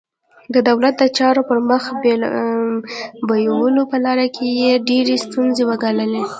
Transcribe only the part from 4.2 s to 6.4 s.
کې یې ډېرې ستونزې وګاللې.